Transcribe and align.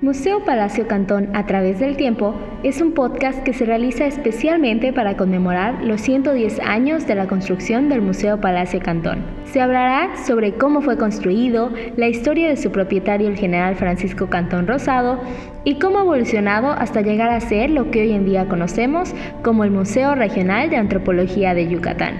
Museo 0.00 0.44
Palacio 0.44 0.88
Cantón 0.88 1.30
a 1.34 1.46
través 1.46 1.78
del 1.78 1.96
tiempo 1.96 2.34
es 2.64 2.80
un 2.80 2.92
podcast 2.92 3.44
que 3.44 3.52
se 3.52 3.64
realiza 3.64 4.06
especialmente 4.06 4.92
para 4.92 5.16
conmemorar 5.16 5.84
los 5.84 6.00
110 6.00 6.58
años 6.60 7.06
de 7.06 7.14
la 7.14 7.28
construcción 7.28 7.88
del 7.88 8.02
Museo 8.02 8.40
Palacio 8.40 8.80
Cantón. 8.80 9.24
Se 9.44 9.60
hablará 9.60 10.16
sobre 10.26 10.54
cómo 10.54 10.82
fue 10.82 10.98
construido, 10.98 11.70
la 11.96 12.08
historia 12.08 12.48
de 12.48 12.56
su 12.56 12.72
propietario 12.72 13.28
el 13.28 13.38
general 13.38 13.76
Francisco 13.76 14.28
Cantón 14.28 14.66
Rosado 14.66 15.20
y 15.62 15.78
cómo 15.78 15.98
ha 15.98 16.02
evolucionado 16.02 16.72
hasta 16.72 17.00
llegar 17.00 17.30
a 17.30 17.40
ser 17.40 17.70
lo 17.70 17.92
que 17.92 18.02
hoy 18.02 18.12
en 18.12 18.26
día 18.26 18.48
conocemos 18.48 19.14
como 19.42 19.62
el 19.62 19.70
Museo 19.70 20.16
Regional 20.16 20.70
de 20.70 20.76
Antropología 20.76 21.54
de 21.54 21.68
Yucatán. 21.68 22.16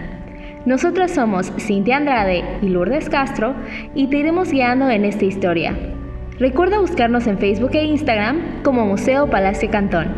Nosotros 0.64 1.10
somos 1.10 1.52
Cintia 1.58 1.96
Andrade 1.96 2.44
y 2.62 2.68
Lourdes 2.68 3.10
Castro 3.10 3.54
y 3.94 4.06
te 4.06 4.18
iremos 4.18 4.52
guiando 4.52 4.88
en 4.88 5.04
esta 5.04 5.24
historia. 5.24 5.76
Recuerda 6.38 6.80
buscarnos 6.80 7.28
en 7.28 7.38
Facebook 7.38 7.70
e 7.74 7.84
Instagram 7.84 8.64
como 8.64 8.84
Museo 8.84 9.30
Palacio 9.30 9.70
Cantón. 9.70 10.12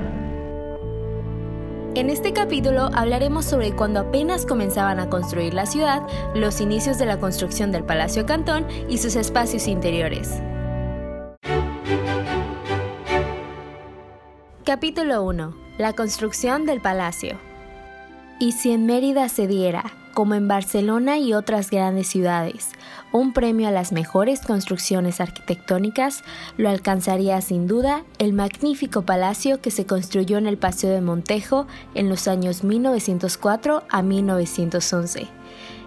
En 1.95 2.09
este 2.09 2.33
capítulo 2.33 2.89
hablaremos 2.95 3.45
sobre 3.45 3.73
cuando 3.73 4.01
apenas 4.01 4.47
comenzaban 4.47 4.99
a 4.99 5.11
construir 5.11 5.53
la 5.53 5.67
ciudad, 5.67 6.01
los 6.35 6.63
inicios 6.63 6.97
de 6.97 7.05
la 7.05 7.19
construcción 7.19 7.71
del 7.71 7.85
Palacio 7.85 8.25
Cantón 8.25 8.67
y 8.89 8.97
sus 8.97 9.15
espacios 9.15 9.69
interiores. 9.69 10.41
Capítulo 14.65 15.23
1. 15.23 15.55
La 15.77 15.93
construcción 15.93 16.65
del 16.65 16.81
palacio. 16.81 17.37
Y 18.39 18.53
si 18.53 18.71
en 18.71 18.85
Mérida 18.85 19.29
se 19.31 19.47
diera, 19.47 19.93
como 20.13 20.35
en 20.35 20.47
Barcelona 20.47 21.19
y 21.19 21.33
otras 21.33 21.71
grandes 21.71 22.07
ciudades, 22.07 22.71
un 23.13 23.33
premio 23.33 23.69
a 23.69 23.71
las 23.71 23.93
mejores 23.93 24.41
construcciones 24.41 25.23
arquitectónicas, 25.23 26.23
lo 26.59 26.69
alcanzaría 26.69 27.41
sin 27.41 27.67
duda 27.67 28.05
el 28.19 28.35
magnífico 28.35 29.03
palacio 29.03 29.63
que 29.63 29.71
se 29.71 29.87
construyó 29.87 30.37
en 30.37 30.47
el 30.47 30.59
Paseo 30.59 30.91
de 30.91 31.01
Montejo 31.01 31.67
en 31.95 32.11
los 32.11 32.29
años 32.29 32.63
1904 32.63 33.85
a 33.89 34.03
1911. 34.03 35.29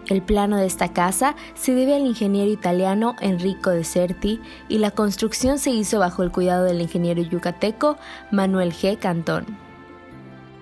El 0.07 0.23
plano 0.23 0.57
de 0.57 0.65
esta 0.65 0.91
casa 0.91 1.35
se 1.53 1.75
debe 1.75 1.95
al 1.95 2.07
ingeniero 2.07 2.51
italiano 2.51 3.15
Enrico 3.21 3.69
de 3.69 3.83
Certi 3.83 4.41
y 4.67 4.79
la 4.79 4.89
construcción 4.89 5.59
se 5.59 5.69
hizo 5.69 5.99
bajo 5.99 6.23
el 6.23 6.31
cuidado 6.31 6.65
del 6.65 6.81
ingeniero 6.81 7.21
yucateco 7.21 7.97
Manuel 8.31 8.73
G. 8.73 8.97
Cantón. 8.97 9.68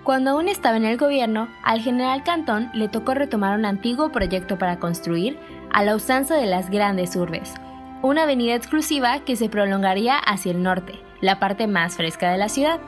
Cuando 0.08 0.30
aún 0.30 0.48
estaba 0.48 0.78
en 0.78 0.86
el 0.86 0.96
gobierno, 0.96 1.50
al 1.62 1.82
general 1.82 2.22
Cantón 2.22 2.70
le 2.72 2.88
tocó 2.88 3.12
retomar 3.12 3.58
un 3.58 3.66
antiguo 3.66 4.10
proyecto 4.10 4.56
para 4.56 4.78
construir, 4.78 5.38
a 5.70 5.84
la 5.84 5.94
usanza 5.94 6.34
de 6.36 6.46
las 6.46 6.70
grandes 6.70 7.14
urbes, 7.14 7.52
una 8.00 8.22
avenida 8.22 8.54
exclusiva 8.54 9.18
que 9.18 9.36
se 9.36 9.50
prolongaría 9.50 10.16
hacia 10.16 10.52
el 10.52 10.62
norte, 10.62 10.94
la 11.20 11.38
parte 11.38 11.66
más 11.66 11.96
fresca 11.96 12.30
de 12.30 12.38
la 12.38 12.48
ciudad. 12.48 12.80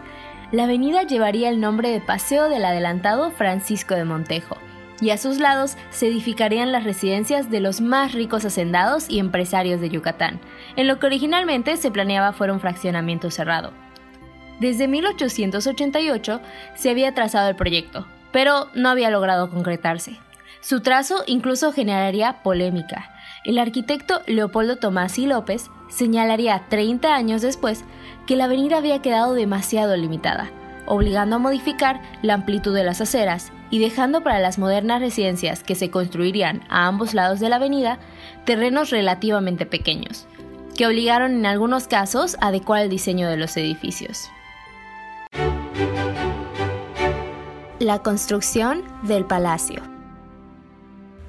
La 0.50 0.64
avenida 0.64 1.02
llevaría 1.02 1.50
el 1.50 1.60
nombre 1.60 1.90
de 1.90 2.00
Paseo 2.00 2.48
del 2.48 2.64
Adelantado 2.64 3.30
Francisco 3.32 3.94
de 3.94 4.06
Montejo, 4.06 4.56
y 5.02 5.10
a 5.10 5.18
sus 5.18 5.40
lados 5.40 5.76
se 5.90 6.06
edificarían 6.06 6.72
las 6.72 6.84
residencias 6.84 7.50
de 7.50 7.60
los 7.60 7.82
más 7.82 8.14
ricos 8.14 8.46
hacendados 8.46 9.10
y 9.10 9.18
empresarios 9.18 9.82
de 9.82 9.90
Yucatán, 9.90 10.40
en 10.74 10.88
lo 10.88 10.98
que 10.98 11.04
originalmente 11.04 11.76
se 11.76 11.90
planeaba 11.90 12.32
fuera 12.32 12.54
un 12.54 12.60
fraccionamiento 12.60 13.30
cerrado. 13.30 13.74
Desde 14.60 14.88
1888 14.88 16.40
se 16.74 16.90
había 16.90 17.14
trazado 17.14 17.48
el 17.48 17.56
proyecto, 17.56 18.06
pero 18.30 18.68
no 18.74 18.90
había 18.90 19.10
logrado 19.10 19.50
concretarse. 19.50 20.18
Su 20.60 20.80
trazo 20.80 21.24
incluso 21.26 21.72
generaría 21.72 22.42
polémica. 22.42 23.10
El 23.44 23.58
arquitecto 23.58 24.20
Leopoldo 24.26 24.76
Tomás 24.76 25.18
y 25.18 25.26
López 25.26 25.70
señalaría 25.88 26.66
30 26.68 27.14
años 27.14 27.40
después 27.40 27.84
que 28.26 28.36
la 28.36 28.44
avenida 28.44 28.76
había 28.76 29.00
quedado 29.00 29.32
demasiado 29.32 29.96
limitada, 29.96 30.50
obligando 30.84 31.36
a 31.36 31.38
modificar 31.38 32.02
la 32.20 32.34
amplitud 32.34 32.74
de 32.74 32.84
las 32.84 33.00
aceras 33.00 33.52
y 33.70 33.78
dejando 33.78 34.22
para 34.22 34.40
las 34.40 34.58
modernas 34.58 35.00
residencias 35.00 35.62
que 35.62 35.74
se 35.74 35.90
construirían 35.90 36.62
a 36.68 36.86
ambos 36.86 37.14
lados 37.14 37.40
de 37.40 37.48
la 37.48 37.56
avenida 37.56 37.98
terrenos 38.44 38.90
relativamente 38.90 39.64
pequeños, 39.64 40.26
que 40.76 40.86
obligaron 40.86 41.32
en 41.32 41.46
algunos 41.46 41.88
casos 41.88 42.36
a 42.42 42.48
adecuar 42.48 42.82
el 42.82 42.90
diseño 42.90 43.26
de 43.30 43.38
los 43.38 43.56
edificios. 43.56 44.28
La 47.80 48.00
construcción 48.00 48.82
del 49.04 49.24
palacio. 49.24 49.80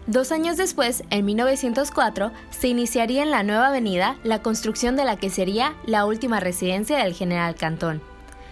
Dos 0.06 0.34
años 0.34 0.58
después, 0.58 1.02
en 1.10 1.24
1904, 1.24 2.34
se 2.50 2.68
iniciaría 2.68 3.24
en 3.24 3.32
la 3.32 3.42
nueva 3.42 3.70
avenida 3.70 4.18
la 4.26 4.42
construcción 4.42 4.98
de 4.98 5.06
la 5.06 5.16
que 5.16 5.30
sería 5.30 5.76
la 5.86 6.06
última 6.06 6.42
residencia 6.42 6.98
del 6.98 7.14
general 7.14 7.56
Cantón. 7.56 8.02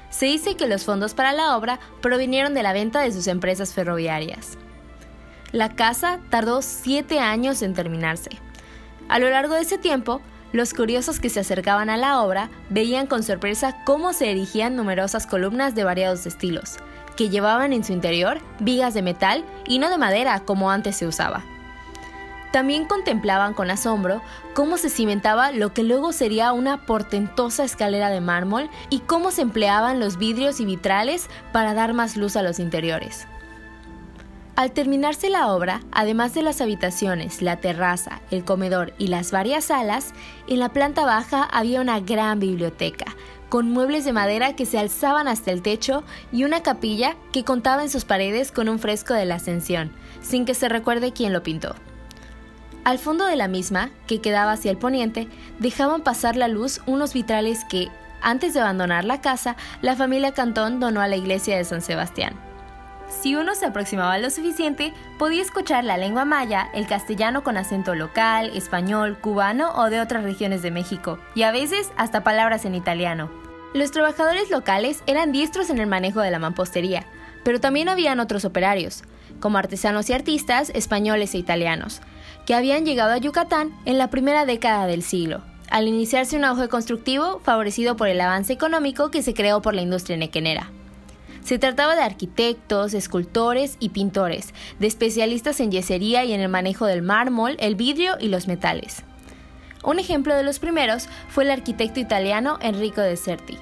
Se 0.09 0.27
dice 0.27 0.55
que 0.55 0.69
los 0.69 0.85
fondos 0.85 1.13
para 1.13 1.33
la 1.33 1.57
obra 1.57 1.81
provinieron 2.01 2.53
de 2.53 2.63
la 2.63 2.71
venta 2.71 3.01
de 3.01 3.11
sus 3.11 3.27
empresas 3.27 3.73
ferroviarias. 3.73 4.57
La 5.51 5.75
casa 5.75 6.21
tardó 6.29 6.61
siete 6.61 7.19
años 7.19 7.61
en 7.61 7.73
terminarse. 7.73 8.29
A 9.09 9.19
lo 9.19 9.29
largo 9.29 9.55
de 9.55 9.63
ese 9.63 9.77
tiempo, 9.77 10.21
los 10.53 10.73
curiosos 10.73 11.19
que 11.19 11.29
se 11.29 11.41
acercaban 11.41 11.89
a 11.89 11.97
la 11.97 12.21
obra 12.21 12.49
veían 12.69 13.07
con 13.07 13.23
sorpresa 13.23 13.83
cómo 13.83 14.13
se 14.13 14.31
erigían 14.31 14.77
numerosas 14.77 15.27
columnas 15.27 15.75
de 15.75 15.83
variados 15.83 16.25
estilos, 16.25 16.77
que 17.19 17.27
llevaban 17.27 17.73
en 17.73 17.83
su 17.83 17.91
interior 17.91 18.39
vigas 18.61 18.93
de 18.93 19.01
metal 19.01 19.43
y 19.67 19.79
no 19.79 19.89
de 19.89 19.97
madera 19.97 20.39
como 20.45 20.71
antes 20.71 20.95
se 20.95 21.05
usaba. 21.05 21.43
También 22.53 22.85
contemplaban 22.85 23.53
con 23.53 23.69
asombro 23.69 24.21
cómo 24.53 24.77
se 24.77 24.89
cimentaba 24.89 25.51
lo 25.51 25.73
que 25.73 25.83
luego 25.83 26.13
sería 26.13 26.53
una 26.53 26.85
portentosa 26.85 27.65
escalera 27.65 28.09
de 28.09 28.21
mármol 28.21 28.69
y 28.89 28.99
cómo 28.99 29.31
se 29.31 29.41
empleaban 29.41 29.99
los 29.99 30.17
vidrios 30.17 30.61
y 30.61 30.65
vitrales 30.65 31.29
para 31.51 31.73
dar 31.73 31.91
más 31.91 32.15
luz 32.15 32.37
a 32.37 32.41
los 32.41 32.57
interiores. 32.57 33.27
Al 34.55 34.71
terminarse 34.71 35.29
la 35.29 35.53
obra, 35.53 35.81
además 35.91 36.33
de 36.33 36.41
las 36.41 36.61
habitaciones, 36.61 37.41
la 37.41 37.57
terraza, 37.57 38.21
el 38.31 38.45
comedor 38.45 38.93
y 38.97 39.07
las 39.07 39.31
varias 39.31 39.65
salas, 39.65 40.13
en 40.47 40.59
la 40.59 40.69
planta 40.69 41.05
baja 41.05 41.43
había 41.43 41.81
una 41.81 41.99
gran 41.99 42.39
biblioteca, 42.39 43.05
con 43.49 43.71
muebles 43.71 44.05
de 44.05 44.13
madera 44.13 44.55
que 44.55 44.65
se 44.65 44.79
alzaban 44.79 45.27
hasta 45.27 45.51
el 45.51 45.61
techo 45.61 46.03
y 46.31 46.43
una 46.43 46.61
capilla 46.61 47.15
que 47.31 47.43
contaba 47.43 47.83
en 47.83 47.89
sus 47.89 48.05
paredes 48.05 48.51
con 48.51 48.69
un 48.69 48.79
fresco 48.79 49.13
de 49.13 49.25
la 49.25 49.35
Ascensión, 49.35 49.91
sin 50.21 50.45
que 50.45 50.53
se 50.53 50.69
recuerde 50.69 51.11
quién 51.11 51.33
lo 51.33 51.43
pintó. 51.43 51.75
Al 52.83 52.99
fondo 52.99 53.25
de 53.25 53.35
la 53.35 53.47
misma, 53.47 53.91
que 54.07 54.21
quedaba 54.21 54.53
hacia 54.53 54.71
el 54.71 54.77
poniente, 54.77 55.27
dejaban 55.59 56.01
pasar 56.01 56.35
la 56.35 56.47
luz 56.47 56.81
unos 56.85 57.13
vitrales 57.13 57.65
que, 57.65 57.89
antes 58.21 58.53
de 58.53 58.61
abandonar 58.61 59.03
la 59.05 59.21
casa, 59.21 59.55
la 59.81 59.95
familia 59.95 60.33
Cantón 60.33 60.79
donó 60.79 61.01
a 61.01 61.07
la 61.07 61.17
iglesia 61.17 61.57
de 61.57 61.65
San 61.65 61.81
Sebastián. 61.81 62.48
Si 63.09 63.35
uno 63.35 63.55
se 63.55 63.65
aproximaba 63.65 64.17
lo 64.19 64.29
suficiente, 64.29 64.93
podía 65.17 65.41
escuchar 65.41 65.83
la 65.83 65.97
lengua 65.97 66.25
maya, 66.25 66.69
el 66.73 66.87
castellano 66.87 67.43
con 67.43 67.57
acento 67.57 67.95
local, 67.95 68.51
español, 68.55 69.17
cubano 69.19 69.73
o 69.75 69.89
de 69.89 69.99
otras 69.99 70.23
regiones 70.23 70.61
de 70.61 70.71
México, 70.71 71.17
y 71.33 71.43
a 71.43 71.51
veces 71.51 71.91
hasta 71.97 72.23
palabras 72.23 72.65
en 72.65 72.75
italiano. 72.75 73.31
Los 73.73 73.91
trabajadores 73.91 74.49
locales 74.51 75.03
eran 75.07 75.31
diestros 75.31 75.69
en 75.69 75.79
el 75.79 75.87
manejo 75.87 76.21
de 76.21 76.31
la 76.31 76.39
mampostería, 76.39 77.05
pero 77.43 77.59
también 77.59 77.89
habían 77.89 78.19
otros 78.19 78.45
operarios, 78.45 79.03
como 79.39 79.57
artesanos 79.57 80.09
y 80.09 80.13
artistas 80.13 80.71
españoles 80.75 81.33
e 81.33 81.39
italianos, 81.39 82.01
que 82.45 82.53
habían 82.55 82.85
llegado 82.85 83.13
a 83.13 83.17
Yucatán 83.17 83.71
en 83.85 83.97
la 83.97 84.09
primera 84.09 84.45
década 84.45 84.85
del 84.85 85.03
siglo, 85.03 85.41
al 85.69 85.87
iniciarse 85.87 86.37
un 86.37 86.45
auge 86.45 86.67
constructivo 86.67 87.39
favorecido 87.43 87.95
por 87.95 88.07
el 88.07 88.21
avance 88.21 88.53
económico 88.53 89.11
que 89.11 89.23
se 89.23 89.33
creó 89.33 89.61
por 89.61 89.73
la 89.73 89.81
industria 89.81 90.17
nequenera. 90.17 90.71
Se 91.49 91.57
trataba 91.57 91.95
de 91.95 92.03
arquitectos, 92.03 92.93
escultores 92.93 93.77
y 93.79 93.89
pintores, 93.89 94.53
de 94.77 94.85
especialistas 94.85 95.59
en 95.59 95.71
yesería 95.71 96.23
y 96.23 96.33
en 96.33 96.41
el 96.41 96.47
manejo 96.47 96.85
del 96.85 97.01
mármol, 97.01 97.55
el 97.57 97.73
vidrio 97.73 98.17
y 98.19 98.27
los 98.27 98.47
metales. 98.47 99.01
Un 99.83 99.97
ejemplo 99.97 100.35
de 100.35 100.43
los 100.43 100.59
primeros 100.59 101.09
fue 101.27 101.45
el 101.45 101.49
arquitecto 101.49 101.99
italiano 101.99 102.59
Enrico 102.61 103.01
de 103.01 103.17
Certi, 103.17 103.57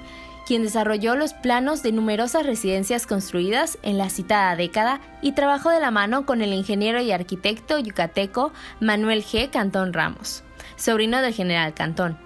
quien 0.46 0.64
desarrolló 0.64 1.14
los 1.14 1.32
planos 1.32 1.82
de 1.82 1.92
numerosas 1.92 2.44
residencias 2.44 3.06
construidas 3.06 3.78
en 3.80 3.96
la 3.96 4.10
citada 4.10 4.54
década 4.54 5.00
y 5.22 5.32
trabajó 5.32 5.70
de 5.70 5.80
la 5.80 5.90
mano 5.90 6.26
con 6.26 6.42
el 6.42 6.52
ingeniero 6.52 7.00
y 7.00 7.10
arquitecto 7.10 7.78
yucateco 7.78 8.52
Manuel 8.80 9.24
G. 9.24 9.48
Cantón 9.48 9.94
Ramos, 9.94 10.44
sobrino 10.76 11.22
del 11.22 11.32
general 11.32 11.72
Cantón. 11.72 12.18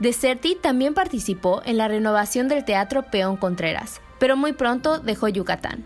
De 0.00 0.12
Certi 0.12 0.56
también 0.60 0.92
participó 0.92 1.62
en 1.64 1.76
la 1.76 1.86
renovación 1.86 2.48
del 2.48 2.64
Teatro 2.64 3.04
Peón 3.04 3.36
Contreras, 3.36 4.00
pero 4.18 4.36
muy 4.36 4.52
pronto 4.52 4.98
dejó 4.98 5.28
Yucatán. 5.28 5.84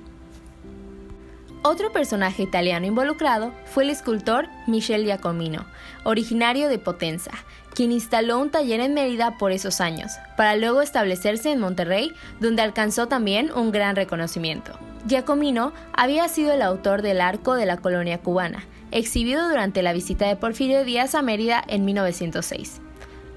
Otro 1.65 1.93
personaje 1.93 2.43
italiano 2.43 2.87
involucrado 2.87 3.53
fue 3.67 3.85
el 3.85 3.91
escultor 3.91 4.49
Michel 4.67 5.05
Giacomino, 5.05 5.65
originario 6.03 6.69
de 6.69 6.81
Potenza, 6.81 7.31
quien 7.73 7.93
instaló 7.93 8.41
un 8.41 8.51
taller 8.51 8.81
en 8.81 8.95
Mérida 8.95 9.39
por 9.39 9.53
esos 9.53 9.81
años, 9.81 10.11
para 10.37 10.57
luego 10.57 10.83
establecerse 10.83 11.53
en 11.53 11.61
Monterrey, 11.61 12.13
donde 12.41 12.63
alcanzó 12.63 13.07
también 13.07 13.53
un 13.53 13.71
gran 13.71 13.95
reconocimiento. 13.95 14.77
Giacomino 15.07 15.73
había 15.93 16.27
sido 16.29 16.53
el 16.53 16.63
autor 16.63 17.01
del 17.01 17.21
arco 17.21 17.55
de 17.55 17.67
la 17.67 17.77
colonia 17.77 18.19
cubana, 18.19 18.65
exhibido 18.91 19.49
durante 19.49 19.83
la 19.83 19.93
visita 19.93 20.27
de 20.27 20.37
Porfirio 20.37 20.85
Díaz 20.85 21.15
a 21.15 21.23
Mérida 21.23 21.63
en 21.69 21.85
1906. 21.85 22.81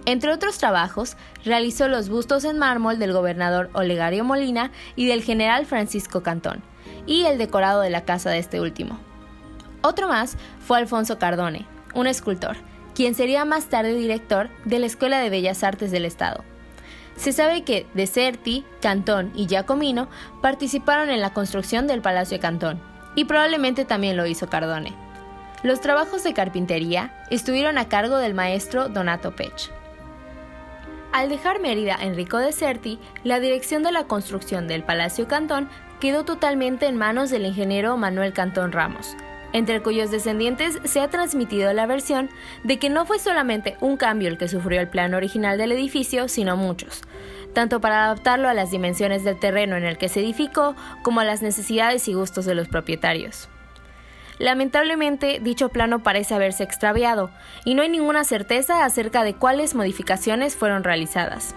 Entre 0.05 0.31
otros 0.31 0.59
trabajos, 0.59 1.17
realizó 1.43 1.87
los 1.87 2.09
bustos 2.09 2.43
en 2.43 2.59
mármol 2.59 2.99
del 2.99 3.11
gobernador 3.11 3.71
Olegario 3.73 4.23
Molina 4.23 4.71
y 4.95 5.07
del 5.07 5.23
general 5.23 5.65
Francisco 5.65 6.21
Cantón, 6.21 6.61
y 7.07 7.25
el 7.25 7.39
decorado 7.39 7.81
de 7.81 7.89
la 7.89 8.05
casa 8.05 8.29
de 8.29 8.37
este 8.37 8.61
último. 8.61 8.99
Otro 9.81 10.07
más 10.07 10.37
fue 10.59 10.77
Alfonso 10.77 11.17
Cardone, 11.17 11.65
un 11.95 12.05
escultor, 12.05 12.55
quien 12.93 13.15
sería 13.15 13.45
más 13.45 13.65
tarde 13.65 13.95
director 13.95 14.49
de 14.63 14.79
la 14.79 14.85
Escuela 14.85 15.19
de 15.19 15.29
Bellas 15.31 15.63
Artes 15.63 15.89
del 15.89 16.05
Estado. 16.05 16.43
Se 17.15 17.31
sabe 17.31 17.63
que 17.63 17.87
Deserti, 17.93 18.63
Cantón 18.81 19.31
y 19.35 19.47
Giacomino 19.47 20.07
participaron 20.41 21.09
en 21.09 21.21
la 21.21 21.33
construcción 21.33 21.87
del 21.87 22.01
Palacio 22.01 22.37
de 22.37 22.41
Cantón, 22.41 22.79
y 23.15 23.25
probablemente 23.25 23.85
también 23.85 24.17
lo 24.17 24.27
hizo 24.27 24.49
Cardone. 24.49 24.93
Los 25.63 25.81
trabajos 25.81 26.23
de 26.23 26.33
carpintería 26.33 27.25
estuvieron 27.31 27.79
a 27.79 27.89
cargo 27.89 28.17
del 28.17 28.35
maestro 28.35 28.87
Donato 28.89 29.35
Pech. 29.35 29.71
Al 31.15 31.29
dejar 31.29 31.61
Mérida 31.61 31.95
Enrico 32.01 32.39
Deserti, 32.39 32.99
la 33.23 33.39
dirección 33.39 33.83
de 33.83 33.93
la 33.93 34.03
construcción 34.03 34.67
del 34.67 34.83
Palacio 34.83 35.29
Cantón 35.29 35.69
quedó 36.01 36.25
totalmente 36.25 36.87
en 36.87 36.97
manos 36.97 37.29
del 37.29 37.45
ingeniero 37.45 37.95
Manuel 37.95 38.33
Cantón 38.33 38.73
Ramos, 38.73 39.15
entre 39.53 39.81
cuyos 39.81 40.11
descendientes 40.11 40.77
se 40.83 40.99
ha 40.99 41.09
transmitido 41.09 41.71
la 41.71 41.85
versión 41.85 42.29
de 42.65 42.79
que 42.79 42.89
no 42.89 43.05
fue 43.05 43.17
solamente 43.17 43.77
un 43.79 43.95
cambio 43.95 44.27
el 44.27 44.37
que 44.37 44.49
sufrió 44.49 44.81
el 44.81 44.89
plan 44.89 45.13
original 45.13 45.57
del 45.57 45.71
edificio, 45.71 46.27
sino 46.27 46.57
muchos, 46.57 47.03
tanto 47.53 47.79
para 47.79 48.03
adaptarlo 48.03 48.49
a 48.49 48.53
las 48.53 48.71
dimensiones 48.71 49.23
del 49.23 49.39
terreno 49.39 49.77
en 49.77 49.85
el 49.85 49.97
que 49.97 50.09
se 50.09 50.19
edificó 50.19 50.75
como 51.01 51.21
a 51.21 51.23
las 51.23 51.41
necesidades 51.41 52.09
y 52.09 52.13
gustos 52.13 52.43
de 52.43 52.55
los 52.55 52.67
propietarios. 52.67 53.47
Lamentablemente, 54.37 55.39
dicho 55.41 55.69
plano 55.69 56.03
parece 56.03 56.33
haberse 56.33 56.63
extraviado 56.63 57.29
y 57.63 57.73
no 57.73 57.81
hay 57.81 57.89
ninguna 57.89 58.23
certeza 58.23 58.83
acerca 58.83 59.23
de 59.23 59.33
cuáles 59.33 59.75
modificaciones 59.75 60.55
fueron 60.55 60.83
realizadas. 60.83 61.55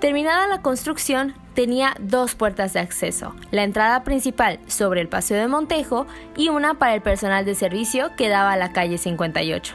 Terminada 0.00 0.46
la 0.46 0.62
construcción, 0.62 1.34
tenía 1.54 1.94
dos 1.98 2.36
puertas 2.36 2.72
de 2.72 2.80
acceso, 2.80 3.34
la 3.50 3.64
entrada 3.64 4.04
principal 4.04 4.60
sobre 4.68 5.00
el 5.00 5.08
Paseo 5.08 5.38
de 5.38 5.48
Montejo 5.48 6.06
y 6.36 6.50
una 6.50 6.74
para 6.74 6.94
el 6.94 7.02
personal 7.02 7.44
de 7.44 7.56
servicio 7.56 8.14
que 8.16 8.28
daba 8.28 8.52
a 8.52 8.56
la 8.56 8.72
calle 8.72 8.96
58. 8.96 9.74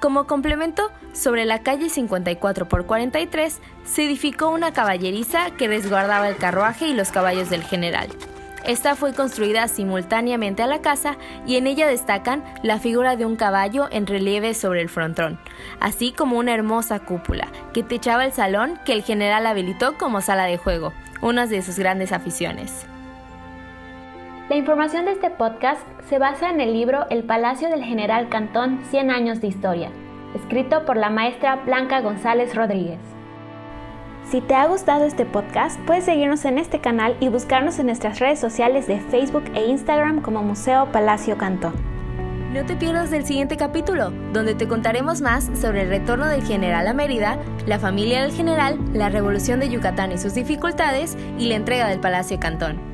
Como 0.00 0.26
complemento, 0.26 0.92
sobre 1.12 1.46
la 1.46 1.62
calle 1.62 1.88
54 1.88 2.68
por 2.68 2.86
43 2.86 3.60
se 3.84 4.04
edificó 4.04 4.50
una 4.50 4.72
caballeriza 4.72 5.50
que 5.52 5.66
resguardaba 5.66 6.28
el 6.28 6.36
carruaje 6.36 6.86
y 6.86 6.94
los 6.94 7.10
caballos 7.10 7.50
del 7.50 7.64
general. 7.64 8.08
Esta 8.66 8.96
fue 8.96 9.12
construida 9.12 9.68
simultáneamente 9.68 10.62
a 10.62 10.66
la 10.66 10.80
casa 10.80 11.16
y 11.46 11.56
en 11.56 11.66
ella 11.66 11.86
destacan 11.86 12.42
la 12.62 12.78
figura 12.78 13.14
de 13.14 13.26
un 13.26 13.36
caballo 13.36 13.88
en 13.90 14.06
relieve 14.06 14.54
sobre 14.54 14.80
el 14.80 14.88
frontón, 14.88 15.38
así 15.80 16.12
como 16.12 16.38
una 16.38 16.54
hermosa 16.54 17.00
cúpula 17.00 17.48
que 17.74 17.82
techaba 17.82 18.24
el 18.24 18.32
salón 18.32 18.78
que 18.86 18.94
el 18.94 19.02
general 19.02 19.46
habilitó 19.46 19.98
como 19.98 20.22
sala 20.22 20.44
de 20.44 20.56
juego, 20.56 20.94
una 21.20 21.46
de 21.46 21.60
sus 21.60 21.78
grandes 21.78 22.12
aficiones. 22.12 22.86
La 24.48 24.56
información 24.56 25.04
de 25.04 25.12
este 25.12 25.28
podcast 25.28 25.82
se 26.08 26.18
basa 26.18 26.48
en 26.48 26.60
el 26.60 26.72
libro 26.72 27.06
El 27.10 27.24
Palacio 27.24 27.68
del 27.68 27.84
General 27.84 28.30
Cantón 28.30 28.80
100 28.90 29.10
años 29.10 29.40
de 29.42 29.48
historia, 29.48 29.90
escrito 30.34 30.86
por 30.86 30.96
la 30.96 31.10
maestra 31.10 31.56
Blanca 31.56 32.00
González 32.00 32.54
Rodríguez. 32.54 33.00
Si 34.30 34.40
te 34.40 34.54
ha 34.54 34.66
gustado 34.66 35.04
este 35.04 35.26
podcast, 35.26 35.78
puedes 35.80 36.04
seguirnos 36.04 36.44
en 36.44 36.58
este 36.58 36.80
canal 36.80 37.16
y 37.20 37.28
buscarnos 37.28 37.78
en 37.78 37.86
nuestras 37.86 38.18
redes 38.18 38.40
sociales 38.40 38.86
de 38.86 38.98
Facebook 38.98 39.44
e 39.54 39.66
Instagram 39.66 40.22
como 40.22 40.42
Museo 40.42 40.90
Palacio 40.90 41.36
Cantón. 41.36 41.74
No 42.52 42.64
te 42.64 42.76
pierdas 42.76 43.10
del 43.10 43.26
siguiente 43.26 43.56
capítulo, 43.56 44.12
donde 44.32 44.54
te 44.54 44.68
contaremos 44.68 45.20
más 45.20 45.50
sobre 45.60 45.82
el 45.82 45.88
retorno 45.88 46.26
del 46.26 46.42
general 46.44 46.86
a 46.86 46.94
Mérida, 46.94 47.38
la 47.66 47.78
familia 47.78 48.22
del 48.22 48.32
general, 48.32 48.78
la 48.92 49.08
revolución 49.08 49.60
de 49.60 49.68
Yucatán 49.68 50.12
y 50.12 50.18
sus 50.18 50.34
dificultades 50.34 51.16
y 51.38 51.48
la 51.48 51.56
entrega 51.56 51.88
del 51.88 52.00
Palacio 52.00 52.38
Cantón. 52.40 52.93